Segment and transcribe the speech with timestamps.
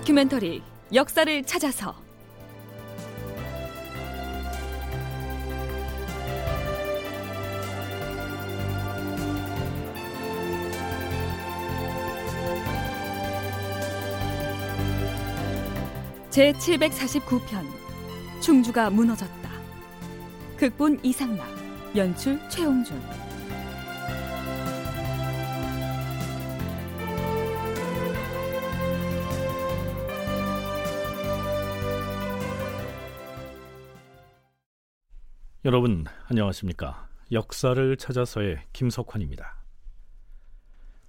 [0.00, 0.62] 다큐멘터리
[0.94, 1.94] 역사를 찾아서
[16.30, 17.66] 제 749편
[18.40, 19.30] 충주가 무너졌다.
[20.56, 21.46] 극본 이상락,
[21.94, 23.29] 연출 최홍준.
[35.66, 37.06] 여러분 안녕하십니까?
[37.32, 39.62] 역사를 찾아서의 김석환입니다.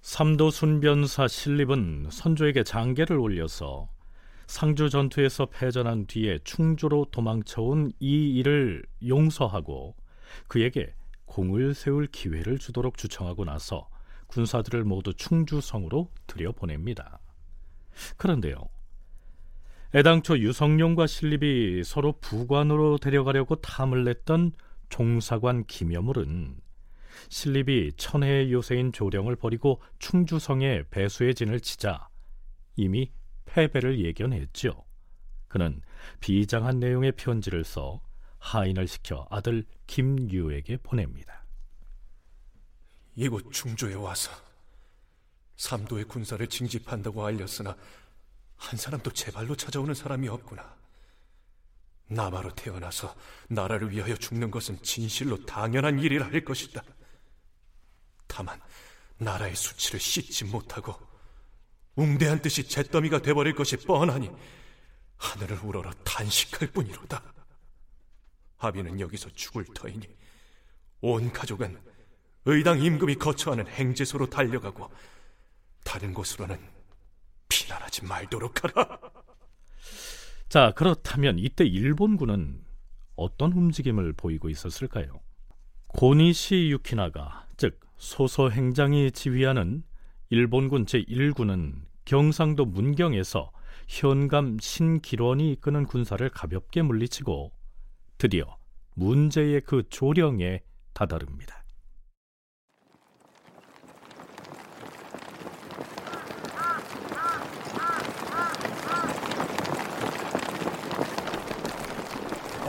[0.02, 3.88] 삼도 순변사 신립은 선조에게 장계를 올려서
[4.46, 9.96] 상주 전투에서 패전한 뒤에 충주로 도망쳐온 이 일을 용서하고
[10.48, 10.92] 그에게
[11.24, 13.88] 공을 세울 기회를 주도록 주청하고 나서
[14.26, 17.20] 군사들을 모두 충주성으로 들여보냅니다.
[18.18, 18.68] 그런데요.
[19.94, 24.52] 애당초 유성룡과 신립이 서로 부관으로 데려가려고 탐을 냈던
[24.88, 26.58] 종사관 김여물은
[27.28, 32.08] 신립이 천혜의 요새인 조령을 버리고 충주성에 배수의 진을 치자
[32.76, 33.12] 이미
[33.44, 34.82] 패배를 예견했죠.
[35.48, 35.82] 그는
[36.20, 38.00] 비장한 내용의 편지를 써
[38.38, 41.44] 하인을 시켜 아들 김유에게 보냅니다.
[43.14, 44.30] 이곳 충주에 와서
[45.56, 47.76] 삼도의 군사를 징집한다고 알렸으나
[48.62, 50.76] 한 사람도 제 발로 찾아오는 사람이 없구나.
[52.06, 53.14] 남아로 태어나서
[53.48, 56.82] 나라를 위하여 죽는 것은 진실로 당연한 일이라 할 것이다.
[58.28, 58.60] 다만
[59.18, 60.94] 나라의 수치를 씻지 못하고
[61.96, 64.30] 웅대한 뜻이 잿더미가 돼버릴 것이 뻔하니
[65.16, 67.20] 하늘을 우러러 탄식할 뿐이로다.
[68.58, 70.06] 아비는 여기서 죽을 터이니
[71.00, 71.82] 온 가족은
[72.44, 74.88] 의당 임금이 거처하는 행제소로 달려가고
[75.84, 76.71] 다른 곳으로는
[77.62, 78.98] 피난하지 말도록 하라.
[80.48, 82.62] 자, 그렇다면 이때 일본군은
[83.16, 85.20] 어떤 움직임을 보이고 있었을까요?
[85.88, 89.84] 고니시 유키나가 즉 소서 행장이 지휘하는
[90.30, 93.52] 일본군 제1군은 경상도 문경에서
[93.88, 97.52] 현감 신기론이 이끄는 군사를 가볍게 물리치고
[98.18, 98.56] 드디어
[98.94, 100.62] 문제의 그 조령에
[100.94, 101.61] 다다릅니다.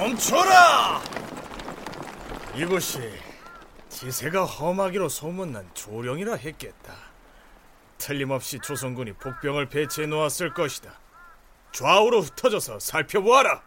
[0.03, 1.01] 멈춰라!
[2.57, 2.99] 이곳이
[3.87, 6.93] 지세가 험하기로 소문난 조령이라 했겠다.
[7.97, 10.99] 틀림없이 조선군이 복병을 배치해 놓았을 것이다.
[11.71, 13.63] 좌우로 흩어져서 살펴보아라.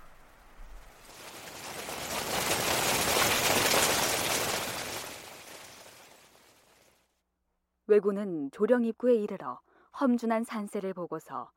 [7.86, 9.58] 왜군은 조령 입구에 이르러
[9.98, 11.50] 험준한 산세를 보고서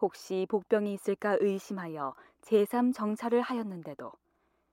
[0.00, 4.12] 혹시 복병이 있을까 의심하여 제3 정찰을 하였는데도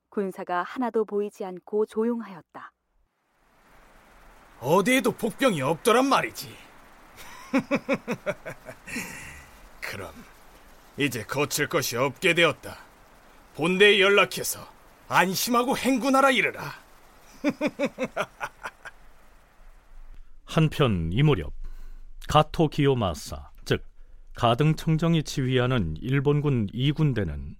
[0.08, 2.72] 군사가 하나도 보이지 않고 조용하였다.
[4.60, 6.54] 어디에도 복병이 없더란 말이지.
[9.80, 10.12] 그럼
[10.96, 12.78] 이제 거칠 것이 없게 되었다.
[13.54, 14.60] 본대에 연락해서
[15.08, 16.62] 안심하고 행군하라 이르라.
[20.44, 21.52] 한편 이 무렵
[22.28, 23.51] 가토 기요마사 즉
[24.34, 27.56] 가등 청정이 지휘하는 일본군 2군대는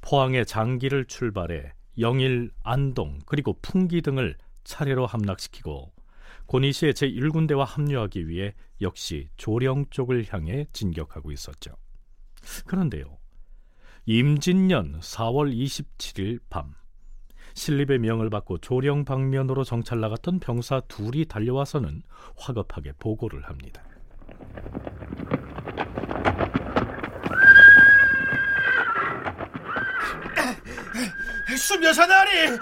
[0.00, 5.92] 포항의 장기를 출발해 영일, 안동 그리고 풍기 등을 차례로 함락시키고
[6.46, 11.76] 고니시의 제1군대와 합류하기 위해 역시 조령 쪽을 향해 진격하고 있었죠.
[12.66, 13.18] 그런데요.
[14.06, 16.74] 임진년 4월 27일 밤
[17.54, 22.02] 신립의 명을 받고 조령 방면으로 정찰 나갔던 병사 둘이 달려와서는
[22.36, 23.82] 화급하게 보고를 합니다.
[31.56, 32.58] 수묘사나리!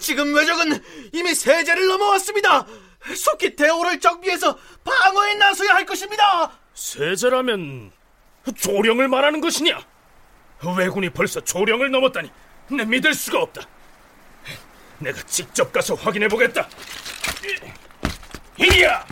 [0.00, 0.82] 지금 외적은
[1.12, 2.66] 이미 세제를 넘어왔습니다.
[3.14, 6.50] 속히 대오를 정비해서 방어에 나서야 할 것입니다.
[6.74, 7.92] 세제라면
[8.56, 9.80] 조령을 말하는 것이냐?
[10.76, 12.30] 왜군이 벌써 조령을 넘었다니
[12.70, 13.62] 내 믿을 수가 없다.
[14.98, 16.68] 내가 직접 가서 확인해 보겠다.
[18.56, 19.06] 이리야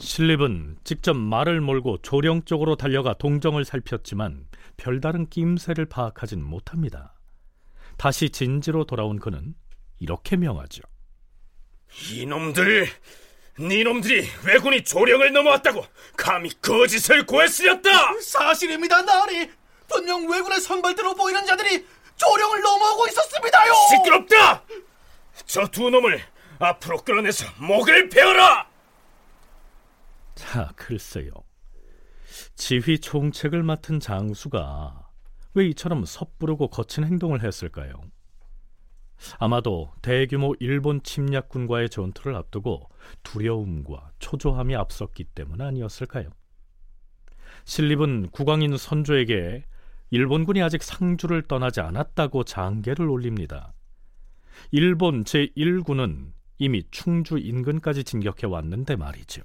[0.00, 7.14] 신립은 직접 말을 몰고 조령 쪽으로 달려가 동정을 살폈지만 별다른 낌새를 파악하진 못합니다.
[7.96, 9.54] 다시 진지로 돌아온 그는
[9.98, 10.82] 이렇게 명하죠.
[12.12, 12.88] 이놈들,
[13.58, 15.84] 니놈들이 왜군이 조령을 넘어왔다고
[16.16, 18.20] 감히 거짓을 고했으렸다!
[18.22, 19.50] 사실입니다 나리
[19.88, 21.84] 분명 왜군의 선발대로 보이는 자들이
[22.16, 24.62] 조령을 넘어오고 있었습니다요 시끄럽다!
[25.46, 26.22] 저 두 놈을
[26.58, 28.69] 앞으로 끌어내서 목을 베어라!
[30.40, 31.30] 자, 글쎄요.
[32.54, 35.10] 지휘 총책을 맡은 장수가
[35.52, 37.92] 왜 이처럼 섣부르고 거친 행동을 했을까요?
[39.38, 42.88] 아마도 대규모 일본 침략군과의 전투를 앞두고
[43.22, 46.30] 두려움과 초조함이 앞섰기 때문 아니었을까요?
[47.66, 49.66] 신립은 국왕인 선조에게
[50.08, 53.74] 일본군이 아직 상주를 떠나지 않았다고 장계를 올립니다.
[54.70, 59.42] 일본 제1군은 이미 충주 인근까지 진격해 왔는데 말이죠.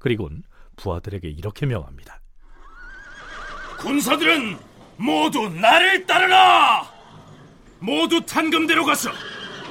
[0.00, 0.42] 그리곤
[0.76, 2.20] 부하들에게 이렇게 명합니다.
[3.78, 4.58] 군사들은
[4.96, 6.90] 모두 나를 따르라!
[7.78, 9.10] 모두 탄금대로 가서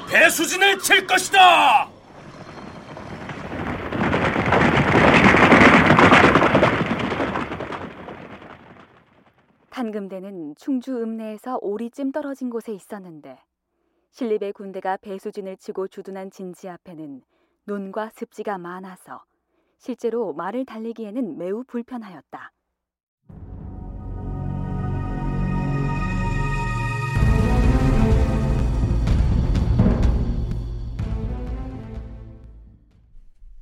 [0.09, 1.89] 배수진을 칠 것이다!
[9.69, 13.39] 탄금대는 충주 읍내에서 오리쯤 떨어진 곳에 있었는데
[14.11, 17.21] 신립의 군대가 배수진을 치고 주둔한 진지 앞에는
[17.63, 19.23] 논과 습지가 많아서
[19.79, 22.51] 실제로 말을 달리기에는 매우 불편하였다.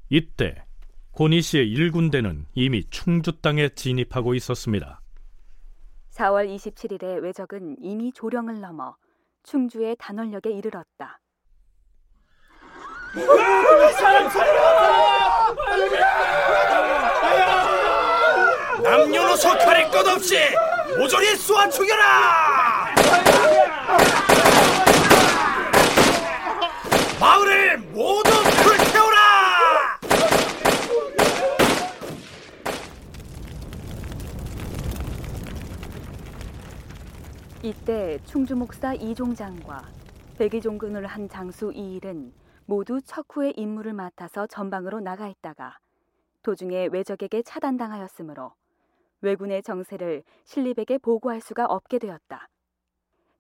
[0.10, 0.64] 이때
[1.12, 5.02] 고니 씨의 일군대는 이미 충주 땅에 진입하고 있었습니다.
[6.12, 8.96] 4월 27일에 외적은 이미 조령을 넘어
[9.44, 11.20] 충주의 단월역에 이르렀다.
[18.84, 20.38] 남녀노소 가릴 것 없이
[20.98, 22.96] 모조리 쏘아 죽여라!
[27.20, 28.32] 마을을 모두
[28.64, 30.00] 불태워라!
[37.64, 39.84] 이때 충주 목사 이종장과
[40.38, 42.32] 백의종군을 한 장수 이일은
[42.70, 45.80] 모두 척후의 임무를 맡아서 전방으로 나가 있다가
[46.44, 48.52] 도중에 외적에게 차단당하였으므로
[49.22, 52.50] 왜군의 정세를 신립에게 보고할 수가 없게 되었다.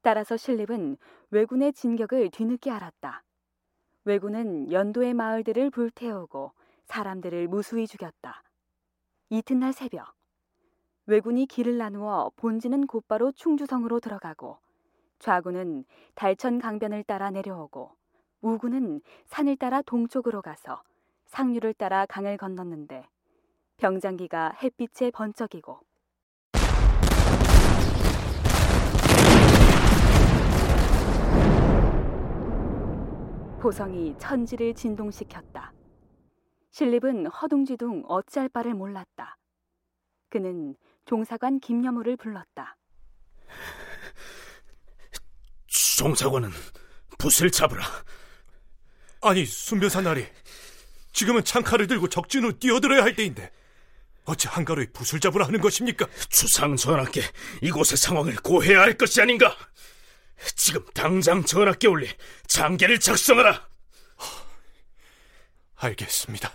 [0.01, 0.95] 따라서 신립은
[1.31, 3.25] 왜군의 진격을 뒤늦게 알았다.
[4.06, 6.53] 왜군은 연도의 마을들을 불태우고
[6.85, 8.44] 사람들을 무수히 죽였다.
[9.29, 10.15] 이튿날 새벽
[11.06, 14.59] 왜군이 길을 나누어 본진은 곧바로 충주성으로 들어가고
[15.19, 15.83] 좌군은
[16.15, 17.97] 달천 강변을 따라 내려오고
[18.42, 20.84] 우군은 산을 따라 동쪽으로 가서
[21.25, 23.07] 상류를 따라 강을 건넜는데
[23.78, 25.80] 병장기가 햇빛에 번쩍이고
[33.60, 35.74] 보성이 천지를 진동시켰다.
[36.69, 39.38] 신립은 허둥지둥 어찌할 바를 몰랐다.
[40.30, 40.75] 그는
[41.06, 42.78] 종사관 김여무를 불렀다.
[45.98, 46.50] 종사관은
[47.18, 47.84] 붓을 잡으라.
[49.22, 50.25] 아니, 순변사 나리.
[51.14, 53.52] 지금은 창칼을 들고 적진으로 뛰어들어야 할 때인데
[54.25, 56.06] 어찌 한가로이 붓을 잡으라 하는 것입니까?
[56.30, 57.22] 주상 전하께
[57.62, 59.56] 이곳의 상황을 고해야 할 것이 아닌가?
[60.56, 62.08] 지금 당장 전하께 올리
[62.46, 63.68] 장계를 작성하라.
[65.75, 66.52] 알겠습니다.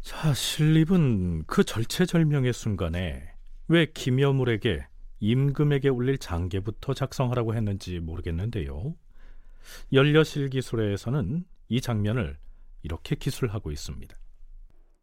[0.00, 3.34] 자, 신립은 그 절체절명의 순간에
[3.68, 4.86] 왜 김여물에게
[5.20, 8.94] 임금에게 올릴 장계부터 작성하라고 했는지 모르겠는데요.
[9.92, 12.38] 열려실 기술에서는 이 장면을
[12.82, 14.16] 이렇게 기술하고 있습니다.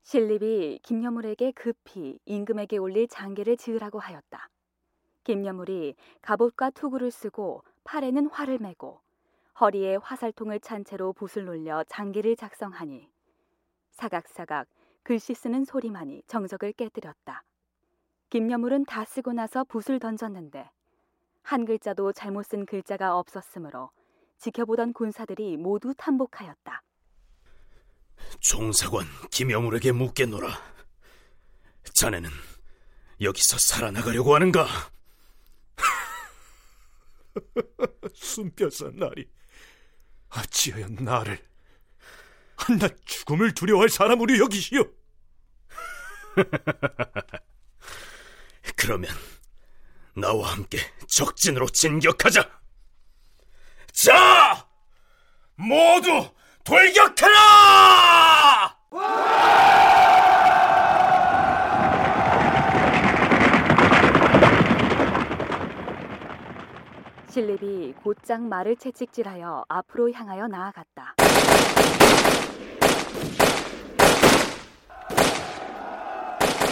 [0.03, 4.49] 신립이 김여물에게 급히 임금에게 올릴 장계를 지으라고 하였다.
[5.23, 9.01] 김여물이 갑옷과 투구를 쓰고 팔에는 활을 메고
[9.59, 13.07] 허리에 화살통을 찬 채로 붓을 놀려 장계를 작성하니
[13.91, 14.67] 사각사각
[15.03, 17.43] 글씨 쓰는 소리만이 정적을 깨뜨렸다.
[18.29, 20.69] 김여물은 다 쓰고 나서 붓을 던졌는데
[21.43, 23.91] 한 글자도 잘못 쓴 글자가 없었으므로
[24.39, 26.83] 지켜보던 군사들이 모두 탐복하였다.
[28.39, 30.49] 종사관 김여물에게 묻겠노라.
[31.93, 32.29] 자네는
[33.21, 34.67] 여기서 살아나가려고 하는가?
[38.13, 39.27] 순변사 나리.
[40.29, 41.37] 어찌하여 나를
[42.55, 44.83] 한낱 죽음을 두려워할 사람으로 여기시오.
[48.75, 49.13] 그러면
[50.15, 52.62] 나와 함께 적진으로 진격하자.
[53.93, 54.65] 자,
[55.55, 56.27] 모두
[56.63, 57.33] 돌격하라!
[67.29, 71.15] 신립이 곧장 말을 채찍질하여 앞으로 향하여 나아갔다.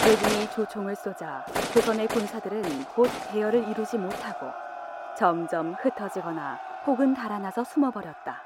[0.04, 4.50] 왜군이 조총을 쏘자 조선의 군사들은 곧 대열을 이루지 못하고
[5.16, 8.42] 점점 흩어지거나 혹은 달아나서 숨어버렸다.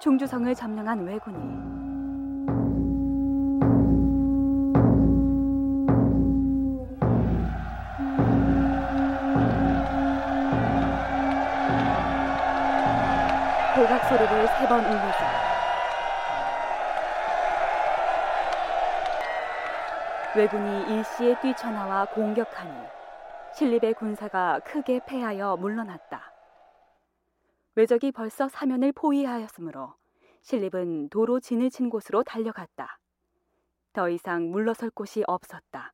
[0.00, 1.86] 충주성을 점령한 왜군이
[13.74, 15.46] 대각 소리를 세 번 울리자
[20.34, 22.70] 왜군이 일시에 뛰쳐나와 공격하니
[23.54, 26.35] 신립의 군사가 크게 패하여 물러났다.
[27.76, 29.94] 왜적이 벌써 사면을 포위하였으므로
[30.40, 32.98] 신립은 도로 진을 친 곳으로 달려갔다.
[33.92, 35.92] 더 이상 물러설 곳이 없었다.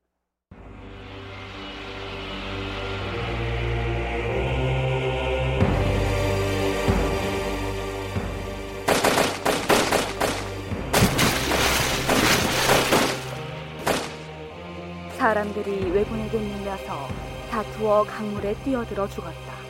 [15.19, 17.09] 사람들이 왜군에게 밀려서
[17.51, 19.62] 다투어 강물에 뛰어들어 죽었다.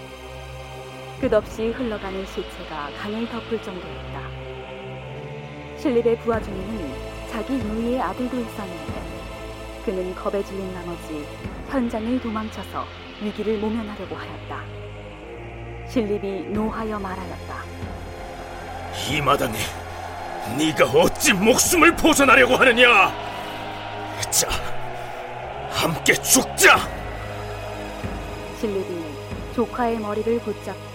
[1.23, 4.21] 끝없이 흘러가는 시체가 강을 덮을 정도였다.
[5.79, 6.95] 신립의 부하 중에는
[7.31, 8.93] 자기 누이의 아들도 있었는데
[9.85, 11.25] 그는 겁에 질린 나머지
[11.71, 12.85] 현장을 도망쳐서
[13.21, 14.65] 위기를 모면하려고 하였다.
[15.89, 17.55] 신립이 노하여 말하였다.
[19.09, 19.59] 이 마당에
[20.59, 23.13] 네가 어찌 목숨을 보존하려고 하느냐?
[24.29, 24.49] 자,
[25.71, 26.79] 함께 죽자!
[28.59, 29.05] 신립이
[29.55, 30.92] 조카의 머리를 붙잡고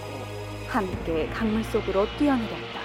[0.68, 2.80] 함께 강물 속으로 뛰어내렸다.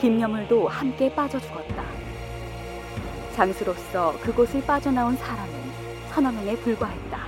[0.00, 1.84] 김여물도 함께 빠져 죽었다.
[3.34, 5.54] 장수로서 그곳을 빠져나온 사람은
[6.08, 7.24] 서너 명에 불과했다.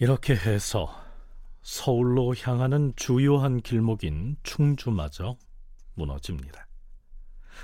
[0.00, 0.94] 이렇게 해서
[1.62, 5.36] 서울로 향하는 주요한 길목인 충주마저
[5.94, 6.66] 무너집니다.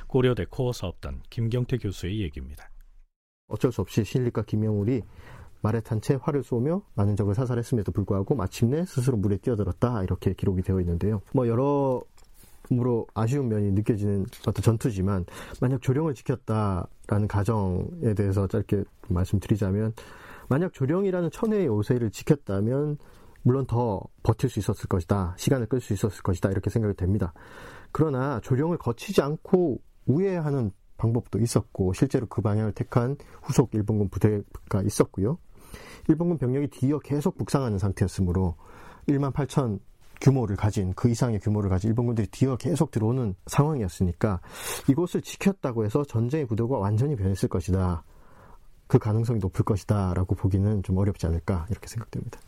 [0.07, 2.71] 고려대 코어 사업단 김경태 교수의 얘기입니다.
[3.49, 5.03] 어쩔 수 없이 신립과 김영울이
[5.61, 10.81] 말에 탄채 활을 쏘며 많은 적을 사살했음에도 불구하고 마침내 스스로 물에 뛰어들었다 이렇게 기록이 되어
[10.81, 11.21] 있는데요.
[11.33, 15.27] 뭐 여러모로 아쉬운 면이 느껴지는 어떤 전투지만
[15.61, 19.95] 만약 조령을 지켰다라는 가정에 대해서 짧게 말씀드리자면
[20.49, 22.99] 만약 조령이라는 천혜의 요새를 지켰다면
[23.43, 25.35] 물론 더 버틸 수 있었을 것이다.
[25.39, 26.51] 시간을 끌 수 있었을 것이다.
[26.51, 27.33] 이렇게 생각이 됩니다.
[27.93, 35.39] 그러나 조령을 거치지 않고 우회하는 방법도 있었고 실제로 그 방향을 택한 후속 일본군 부대가 있었고요.
[36.09, 38.57] 일본군 병력이 뒤어 계속 북상하는 상태였으므로
[39.09, 39.81] 1만 8천
[40.21, 44.41] 규모를 가진 그 이상의 규모를 가진 일본군들이 뒤어 계속 들어오는 상황이었으니까
[44.89, 48.05] 이곳을 지켰다고 해서 전쟁의 구도가 완전히 변했을 것이다.
[48.87, 52.41] 그 가능성이 높을 것이다라고 보기는 좀 어렵지 않을까 이렇게 생각됩니다.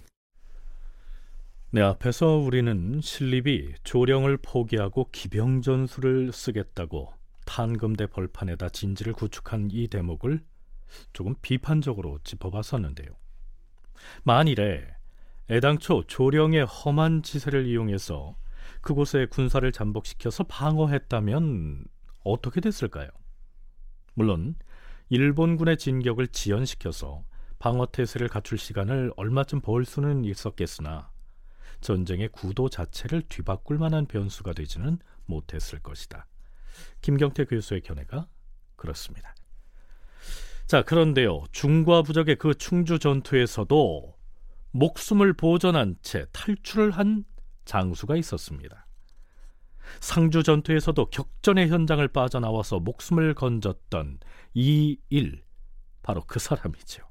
[1.73, 7.13] 네, 앞에서 우리는 신립이 조령을 포기하고 기병 전술을 쓰겠다고
[7.47, 10.41] 탄금대 벌판에다 진지를 구축한 이 대목을
[11.13, 13.09] 조금 비판적으로 짚어봤었는데요.
[14.23, 14.87] 만일에
[15.51, 18.37] 애당초 조령의 험한 지세를 이용해서
[18.81, 21.85] 그곳에 군사를 잠복시켜서 방어했다면
[22.25, 23.09] 어떻게 됐을까요?
[24.15, 24.55] 물론
[25.09, 27.25] 일본군의 진격을 지연시켜서
[27.59, 31.11] 방어 태세를 갖출 시간을 얼마쯤 벌 수는 있었겠으나
[31.81, 36.27] 전쟁의 구도 자체를 뒤바꿀 만한 변수가 되지는 못했을 것이다.
[37.01, 38.29] 김경태 교수의 견해가
[38.77, 39.35] 그렇습니다.
[40.71, 41.43] 자, 그런데요.
[41.51, 44.15] 중과 부적의 그 충주 전투에서도
[44.71, 47.25] 목숨을 보전한 채 탈출을 한
[47.65, 48.87] 장수가 있었습니다.
[49.99, 54.21] 상주 전투에서도 격전의 현장을 빠져나와서 목숨을 건졌던
[54.55, 55.43] 이일
[56.03, 57.03] 바로 그 사람이죠.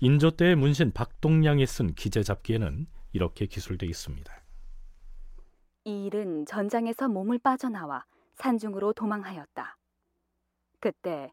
[0.00, 4.42] 인조 때의 문신 박동량이 쓴 기재 잡기에는 이렇게 기술되어 있습니다.
[5.84, 8.04] 이 일은 전장에서 몸을 빠져나와
[8.34, 9.76] 산중으로 도망하였다.
[10.80, 11.30] 그때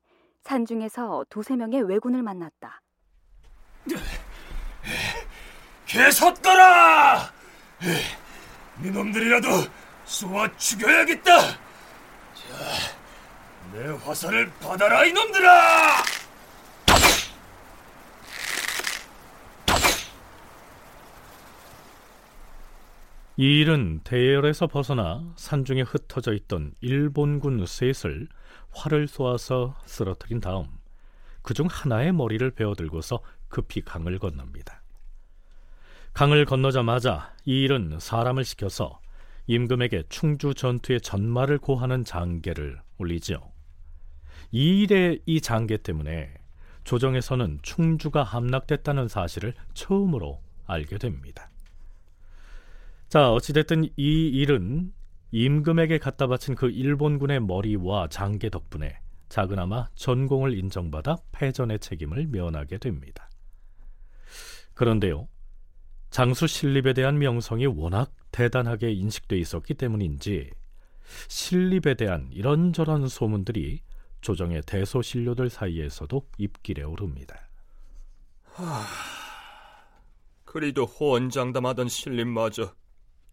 [0.47, 2.81] 산중에서 두세 명의 왜군을 만났다.
[5.85, 7.33] 개섰거라!
[8.81, 9.47] 이놈들이라도
[10.05, 11.41] 쏘아 죽여야겠다!
[11.41, 11.57] 자,
[13.73, 15.96] 내 화살을 받아라, 이놈들아!
[23.39, 28.27] 이 일은 대열에서 벗어나 산중에 흩어져 있던 일본군 셋을
[28.71, 30.65] 활을 쏘아서 쓰러뜨린 다음
[31.43, 34.81] 그중 하나의 머리를 베어들고서 급히 강을 건넙니다.
[36.13, 38.99] 강을 건너자마자 이 일은 사람을 시켜서
[39.45, 43.51] 임금에게 충주 전투의 전말을 고하는 장계를 올리지요.
[44.49, 46.33] 이 일의 이 장계 때문에
[46.85, 51.51] 조정에서는 충주가 함락됐다는 사실을 처음으로 알게 됩니다.
[53.09, 54.93] 자, 어찌됐든 이 일은
[55.31, 58.99] 임금에게 갖다 바친 그 일본군의 머리와 장계 덕분에
[59.29, 63.29] 작은아마 전공을 인정받아 패전의 책임을 면하게 됩니다.
[64.73, 65.27] 그런데요,
[66.09, 70.51] 장수 신립에 대한 명성이 워낙 대단하게 인식돼 있었기 때문인지
[71.29, 73.81] 신립에 대한 이런저런 소문들이
[74.19, 77.39] 조정의 대소신료들 사이에서도 입길에 오릅니다.
[78.43, 78.83] 하...
[80.43, 82.73] 그리도 호언장담하던 신립마저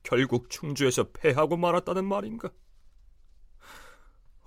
[0.04, 2.52] 결국 충주에서 패하고 말았다는 말인가?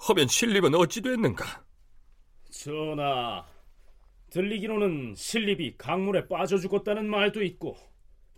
[0.08, 1.66] 허면 신립은 어찌 됐는가?
[2.50, 3.46] 전하,
[4.30, 7.76] 들리기로는 신립이 강물에 빠져 죽었다는 말도 있고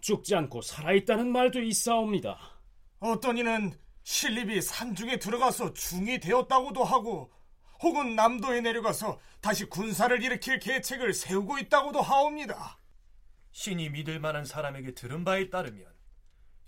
[0.01, 2.39] 죽지 않고 살아있다는 말도 있사옵니다.
[2.99, 3.73] 어떤 이는
[4.03, 7.31] 신립이 산중에 들어가서 중이 되었다고도 하고
[7.81, 12.79] 혹은 남도에 내려가서 다시 군사를 일으킬 계책을 세우고 있다고도 하옵니다.
[13.51, 15.98] 신이 믿을 만한 사람에게 들은 바에 따르면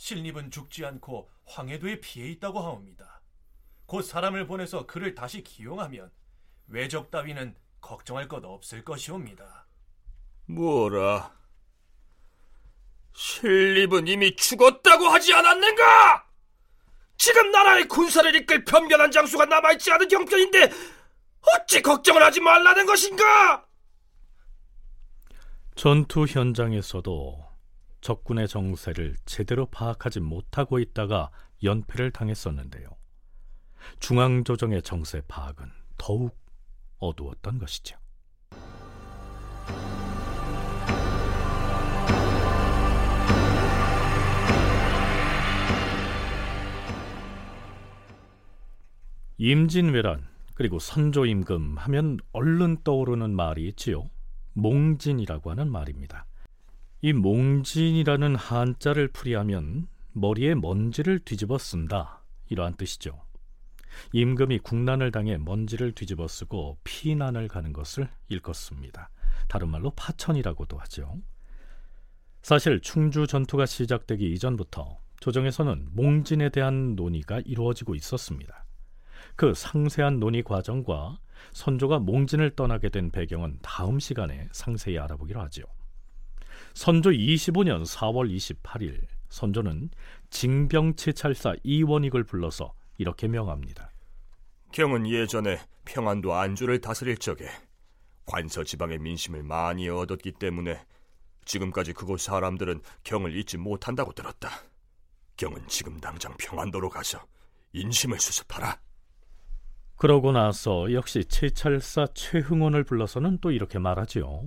[0.01, 3.22] 신립은 죽지 않고 황해도에 피해 있다고 하옵니다.
[3.86, 6.12] 곧 사람을 보내서 그를 다시 기용하면
[6.70, 9.67] 외적 따위는 걱정할 것 없을 것이옵니다.
[10.48, 11.31] 뭐라?
[13.13, 16.25] 신립은 이미 죽었다고 하지 않았는가?
[17.17, 20.72] 지금 나라의 군사를 이끌 변변한 장수가 남아있지 않은 형편인데
[21.41, 23.67] 어찌 걱정을 하지 말라는 것인가?
[25.75, 27.40] 전투 현장에서도
[28.01, 31.31] 적군의 정세를 제대로 파악하지 못하고 있다가
[31.63, 32.88] 연패를 당했었는데요.
[34.00, 36.38] 중앙조정의 정세 파악은 더욱
[36.98, 37.98] 어두웠던 것이죠.
[49.38, 54.08] 임진왜란 그리고 선조임금 하면 얼른 떠오르는 말이 있지요.
[54.53, 56.27] 몽진이라고 하는 말입니다.
[57.03, 63.20] 이 몽진이라는 한자를 풀이하면 머리에 먼지를 뒤집어 쓴다 이러한 뜻이죠.
[64.13, 69.09] 임금이 국난을 당해 먼지를 뒤집어 쓰고 피난을 가는 것을 일컫습니다.
[69.48, 71.18] 다른 말로 파천이라고도 하죠.
[72.44, 78.64] 사실 충주 전투가 시작되기 이전부터 조정에서는 몽진에 대한 논의가 이루어지고 있었습니다.
[79.35, 81.18] 그 상세한 논의 과정과
[81.51, 85.64] 선조가 몽진을 떠나게 된 배경은 다음 시간에 상세히 알아보기로 하죠.
[86.74, 89.90] 선조 25년 4월 28일 선조는
[90.29, 93.92] 징병치찰사 이원익을 불러서 이렇게 명합니다.
[94.72, 97.46] 경은 예전에 평안도 안주를 다스릴 적에
[98.25, 100.86] 관서 지방의 민심을 많이 얻었기 때문에
[101.46, 104.50] 지금까지 그곳 사람들은 경을 잊지 못한다고 들었다.
[105.38, 107.25] 경은 지금 당장 평안도로 가서
[107.74, 108.79] 인심을 수습하라.
[109.98, 114.46] 그러고 나서 역시 채찰사 최흥원을 불러서는 또 이렇게 말하지요.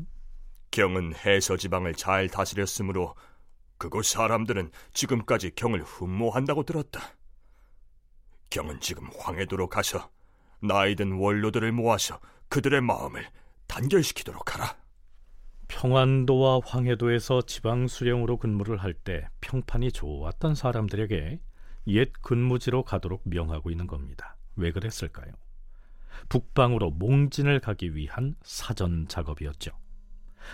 [0.75, 3.15] 경은 해서 지방을 잘 다스렸으므로
[3.79, 7.15] 그곳 사람들은 지금까지 경을 흠모한다고 들었다.
[8.51, 10.11] 경은 지금 황해도로 가서
[10.63, 13.25] 나이든 원로들을 모아서 그들의 마음을
[13.69, 14.77] 단결시키도록 하라.
[15.69, 21.41] 평안도와 황해도에서 지방 수령으로 근무를 할 때 평판이 좋았던 사람들에게
[21.87, 24.37] 옛 근무지로 가도록 명하고 있는 겁니다.
[24.57, 25.35] 왜 그랬을까요?
[26.29, 29.84] 북방으로 몽진을 가기 위한 사전 작업이었죠.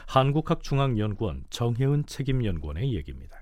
[0.07, 3.39] 한국학중앙연구원 정혜은 책임연구원의 얘기입니다.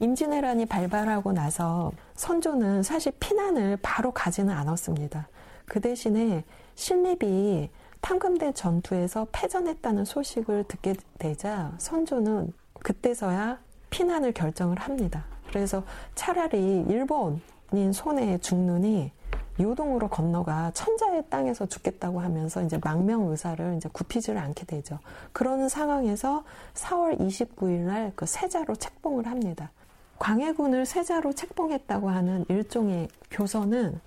[0.00, 5.28] 임진왜란이 발발하고 나서 선조는 사실 피난을 바로 가지는 않았습니다.
[5.66, 6.44] 그 대신에
[6.74, 7.70] 신립이
[8.00, 13.58] 탕금된 전투에서 패전했다는 소식을 듣게 되자 선조는 그때서야
[13.90, 15.24] 피난을 결정을 합니다.
[15.48, 19.12] 그래서 차라리 일본인 손에 죽느니
[19.60, 24.98] 요동으로 건너가 천자의 땅에서 죽겠다고 하면서 이제 망명 의사를 이제 굽히지를 않게 되죠.
[25.32, 29.70] 그러는 상황에서 4월 29일 날 그 세자로 책봉을 합니다.
[30.18, 34.00] 광해군을 세자로 책봉했다고 하는 일종의 교서는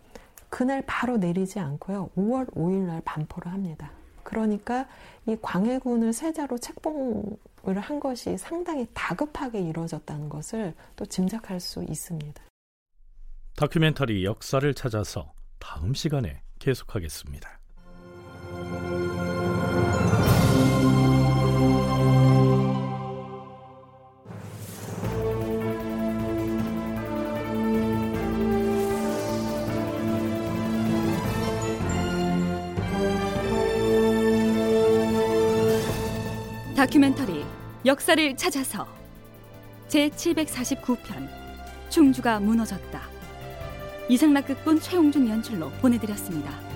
[0.49, 2.09] 그날 바로 내리지 않고요.
[2.17, 3.91] 5월 5일 날 반포를 합니다.
[4.23, 4.87] 그러니까
[5.25, 12.41] 이 광해군을 세자로 책봉을 한 것이 상당히 다급하게 이루어졌다는 것을 또 짐작할 수 있습니다.
[13.57, 17.59] 다큐멘터리 역사를 찾아서 다음 시간에 계속하겠습니다.
[36.75, 37.43] 다큐멘터리
[37.85, 38.87] 역사를 찾아서
[39.87, 41.27] 제 749편
[41.89, 43.16] 충주가 무너졌다.
[44.09, 46.66] 이상락 극본 최홍준 연출로 보내드렸습니다.